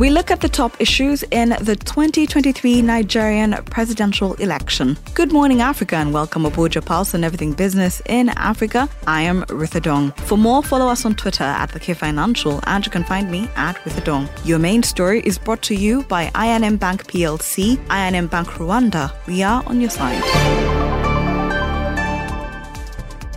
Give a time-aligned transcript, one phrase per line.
[0.00, 4.96] We look at the top issues in the 2023 Nigerian presidential election.
[5.12, 8.88] Good morning, Africa, and welcome aboard your pulse on everything business in Africa.
[9.06, 10.12] I am Ritha Dong.
[10.24, 13.50] For more, follow us on Twitter at the K Financial, and you can find me
[13.56, 14.26] at Ritha Dong.
[14.42, 19.12] Your main story is brought to you by I&M Bank PLC, I&M Bank Rwanda.
[19.26, 20.69] We are on your side.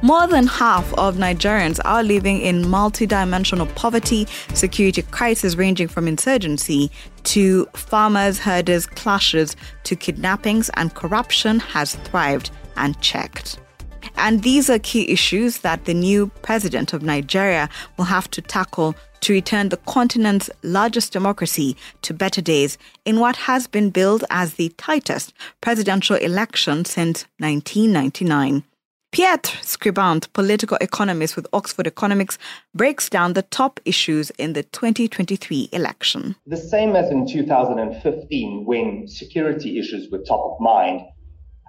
[0.03, 6.91] More than half of Nigerians are living in multidimensional poverty, security crisis ranging from insurgency
[7.23, 13.61] to farmers, herders, clashes to kidnappings, and corruption has thrived and checked.
[14.17, 18.95] And these are key issues that the new president of Nigeria will have to tackle
[19.21, 24.55] to return the continent's largest democracy to better days in what has been billed as
[24.55, 28.65] the tightest presidential election since 1999.
[29.13, 32.39] Pieter Scribante, political economist with Oxford Economics,
[32.73, 36.35] breaks down the top issues in the 2023 election.
[36.47, 41.01] The same as in 2015, when security issues were top of mind,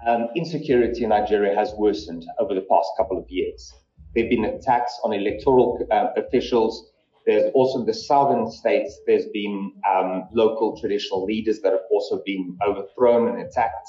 [0.08, 3.74] um, insecurity in Nigeria has worsened over the past couple of years.
[4.14, 6.92] There have been attacks on electoral uh, officials.
[7.26, 12.56] There's also the southern states, there's been um, local traditional leaders that have also been
[12.66, 13.86] overthrown and attacked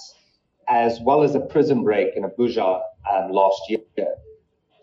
[0.68, 3.80] as well as a prison break in Abuja um, last year.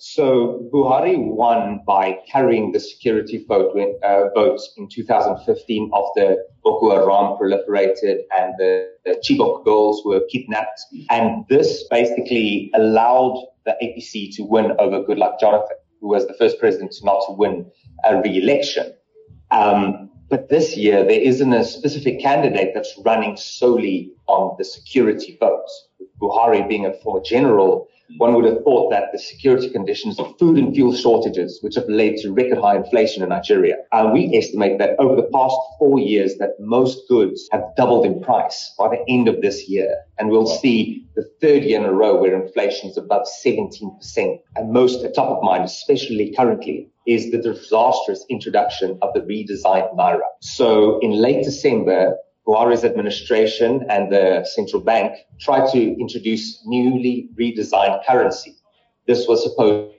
[0.05, 7.39] So Buhari won by carrying the security vote, uh, votes in 2015 after Boko Haram
[7.39, 10.81] proliferated and the, the Chibok girls were kidnapped.
[11.09, 16.59] And this basically allowed the APC to win over Goodluck Jonathan, who was the first
[16.59, 17.71] president not to win
[18.03, 18.93] a re-election.
[19.53, 25.37] Um, but this year, there isn't a specific candidate that's running solely on the security
[25.39, 25.89] votes.
[26.19, 27.87] Buhari being a former general,
[28.19, 31.89] one would have thought that the security conditions of food and fuel shortages, which have
[31.89, 35.57] led to record high inflation in Nigeria, and uh, we estimate that over the past
[35.79, 39.97] four years, that most goods have doubled in price by the end of this year.
[40.19, 44.39] And we'll see the third year in a row where inflation is above 17%.
[44.57, 49.95] And most at top of mind, especially currently, is the disastrous introduction of the redesigned
[49.97, 50.21] Naira.
[50.41, 52.17] So in late December,
[52.47, 58.57] Buhari's administration and the central bank tried to introduce newly redesigned currency.
[59.07, 59.93] This was supposed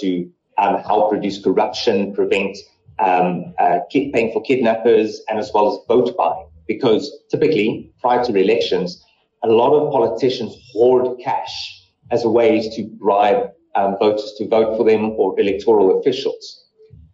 [0.00, 2.56] to um, help reduce corruption, prevent
[2.98, 6.48] um, uh, paying for kidnappers, and as well as vote buying.
[6.66, 9.04] Because typically, prior to elections,
[9.44, 14.76] a lot of politicians hoard cash as a way to bribe um, voters to vote
[14.76, 16.64] for them or electoral officials.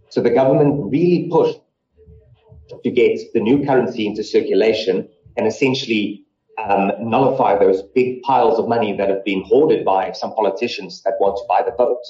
[0.08, 1.58] So the government really pushed
[2.82, 6.24] to get the new currency into circulation and essentially
[6.62, 11.14] um, nullify those big piles of money that have been hoarded by some politicians that
[11.20, 12.02] want to buy the vote.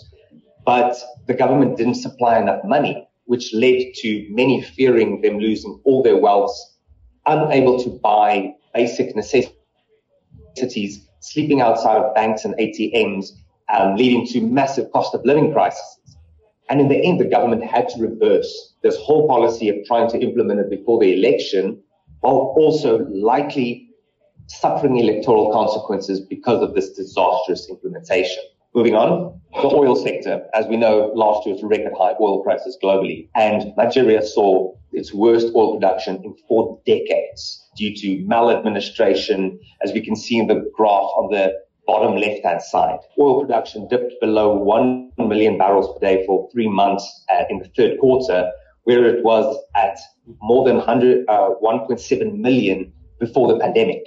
[0.65, 6.03] But the government didn't supply enough money, which led to many fearing them losing all
[6.03, 6.55] their wealth,
[7.27, 13.31] unable to buy basic necessities, sleeping outside of banks and ATMs,
[13.73, 15.99] um, leading to massive cost of living crises.
[16.71, 20.19] And in the end, the government had to reverse this whole policy of trying to
[20.21, 21.83] implement it before the election,
[22.21, 23.89] while also likely
[24.47, 28.43] suffering electoral consequences because of this disastrous implementation.
[28.75, 30.47] Moving on, the oil sector.
[30.53, 35.15] As we know, last year was record high oil prices globally, and Nigeria saw its
[35.15, 40.69] worst oil production in four decades due to maladministration, as we can see in the
[40.75, 41.53] graph on the
[41.87, 42.99] bottom left-hand side.
[43.19, 47.69] Oil production dipped below 1 million barrels per day for three months uh, in the
[47.77, 48.51] third quarter,
[48.85, 49.99] where it was at
[50.43, 54.05] more than 100, uh, 1.7 million before the pandemic.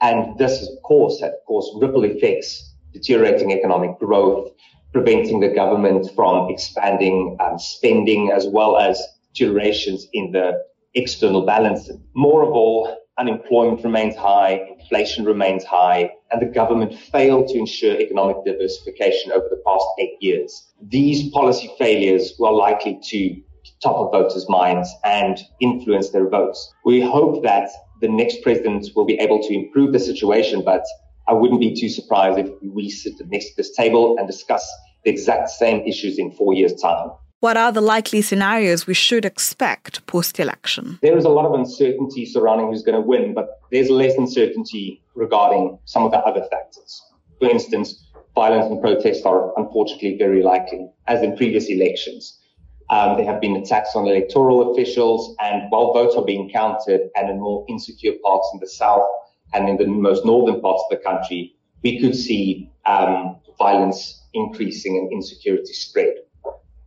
[0.00, 4.50] And this, of course, had, caused ripple effects, deteriorating economic growth,
[4.92, 10.52] preventing the government from expanding um, spending, as well as deteriorations in the
[10.94, 11.90] external balance.
[12.14, 18.00] More of all, unemployment remains high, inflation remains high, and the government failed to ensure
[18.00, 20.72] economic diversification over the past eight years.
[20.82, 23.40] These policy failures were likely to
[23.82, 26.72] top of voters' minds and influence their votes.
[26.84, 30.84] We hope that the next president will be able to improve the situation, but
[31.28, 34.66] I wouldn't be too surprised if we sit next to this table and discuss
[35.04, 37.10] the exact same issues in four years' time.
[37.44, 40.98] What are the likely scenarios we should expect post election?
[41.02, 45.02] There is a lot of uncertainty surrounding who's going to win, but there's less uncertainty
[45.14, 47.02] regarding some of the other factors.
[47.38, 48.02] For instance,
[48.34, 52.40] violence and protests are unfortunately very likely, as in previous elections.
[52.88, 57.28] Um, there have been attacks on electoral officials, and while votes are being counted and
[57.28, 59.06] in more insecure parts in the south
[59.52, 64.96] and in the most northern parts of the country, we could see um, violence increasing
[64.96, 66.14] and insecurity spread.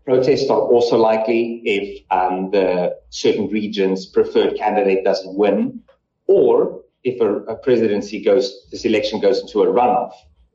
[0.08, 5.82] Protests are also likely if um, the certain region's preferred candidate doesn't win,
[6.28, 10.14] or if a, a, presidency goes, this election goes into a runoff,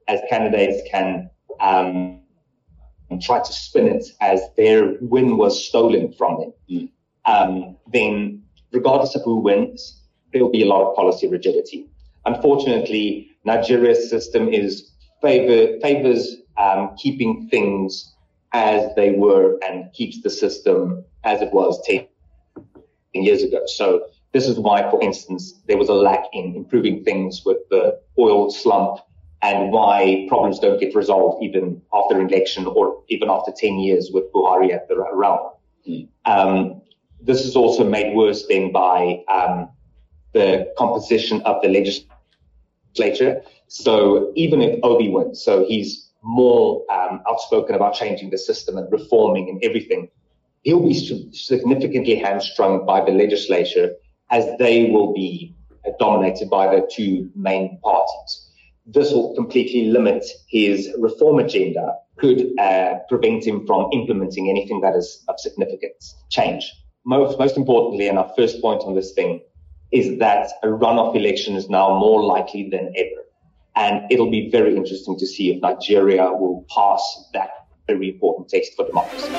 [0.08, 1.28] as candidates can
[1.60, 2.22] um,
[3.20, 6.52] try to spin it as their win was stolen from them.
[6.70, 6.88] Mm.
[7.26, 10.00] Um, then, regardless of who wins,
[10.32, 11.90] there will be a lot of policy rigidity.
[12.25, 18.12] Unfortunately, Nigeria's system is favor, favors um, keeping things
[18.52, 22.06] as they were and keeps the system as it was 10
[23.14, 23.60] years ago.
[23.66, 28.00] So this is why, for instance, there was a lack in improving things with the
[28.19, 28.99] oil slump
[29.43, 34.10] and why problems don't get resolved even after an election or even after 10 years
[34.12, 35.50] with Buhari at the realm.
[35.88, 36.08] Mm.
[36.25, 36.82] Um,
[37.20, 39.69] this is also made worse then by um,
[40.32, 43.43] the composition of the legislature.
[43.69, 48.91] So even if Obi wins, so he's more um, outspoken about changing the system and
[48.91, 50.09] reforming and everything,
[50.63, 50.95] he'll be
[51.33, 53.93] significantly hamstrung by the legislature
[54.31, 55.55] as they will be
[55.99, 58.49] dominated by the two main parties.
[58.87, 64.95] This will completely limit his reform agenda, could uh, prevent him from implementing anything that
[64.95, 66.73] is of significance, change.
[67.05, 69.43] Most, most importantly, and our first point on this thing
[69.91, 73.23] is that a runoff election is now more likely than ever.
[73.75, 77.51] And it'll be very interesting to see if Nigeria will pass that
[77.87, 79.33] very important test for democracy.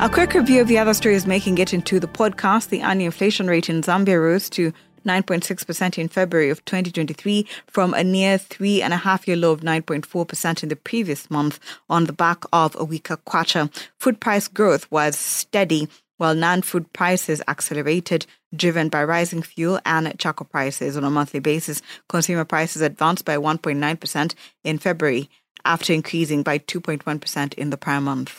[0.00, 2.68] A quick review of the other stories making it into the podcast.
[2.68, 4.72] The annual inflation rate in Zambia rose to
[5.04, 9.62] 9.6% in February of 2023 from a near three and a half year low of
[9.62, 11.58] 9.4% in the previous month
[11.88, 13.74] on the back of a weaker kwacha.
[13.98, 20.46] Food price growth was steady while non-food prices accelerated, driven by rising fuel and charcoal
[20.46, 21.80] prices on a monthly basis.
[22.08, 24.34] Consumer prices advanced by 1.9%
[24.64, 25.30] in February
[25.64, 28.30] after increasing by 2.1% in the prior month.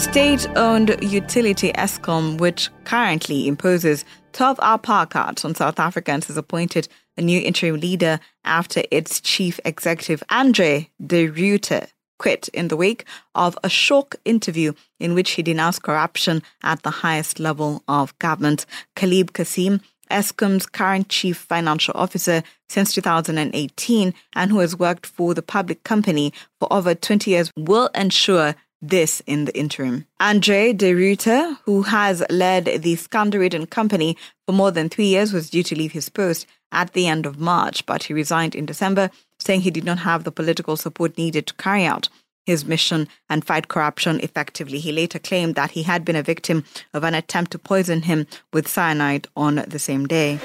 [0.00, 6.36] State owned utility Eskom, which currently imposes 12 hour power cuts on South Africans, has
[6.36, 11.88] appointed a new interim leader after its chief executive, Andre de Ruyter,
[12.24, 13.04] quit in the wake
[13.34, 18.64] of a shock interview in which he denounced corruption at the highest level of government.
[18.96, 25.42] Calib Cassim, Eskom's current chief financial officer since 2018 and who has worked for the
[25.42, 30.06] public company for over 20 years, will ensure this in the interim.
[30.18, 34.16] Andre de Ruyter, who has led the scandal-ridden company
[34.46, 37.38] for more than three years, was due to leave his post at the end of
[37.38, 39.10] March, but he resigned in December,
[39.44, 42.08] saying he did not have the political support needed to carry out
[42.46, 44.78] his mission and fight corruption effectively.
[44.78, 48.26] He later claimed that he had been a victim of an attempt to poison him
[48.52, 50.38] with cyanide on the same day.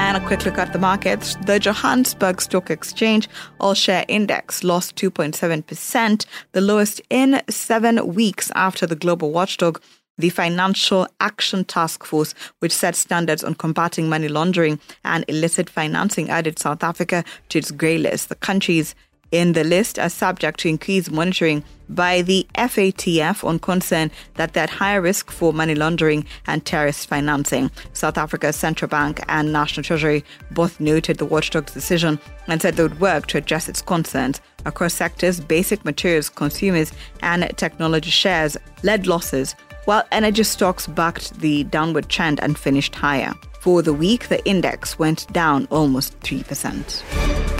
[0.00, 1.36] And a quick look at the markets.
[1.44, 3.28] The Johannesburg Stock Exchange
[3.60, 9.80] All Share Index lost 2.7%, the lowest in seven weeks after the global watchdog
[10.20, 16.30] the Financial Action Task Force, which sets standards on combating money laundering and illicit financing,
[16.30, 18.28] added South Africa to its grey list.
[18.28, 18.94] The countries
[19.32, 24.64] in the list are subject to increased monitoring by the FATF on concern that they're
[24.64, 27.70] at higher risk for money laundering and terrorist financing.
[27.92, 32.82] South Africa's central bank and National Treasury both noted the watchdog's decision and said they
[32.82, 34.40] would work to address its concerns.
[34.64, 41.64] Across sectors, basic materials, consumers, and technology shares led losses, while energy stocks backed the
[41.64, 43.32] downward trend and finished higher.
[43.60, 47.59] For the week, the index went down almost 3%.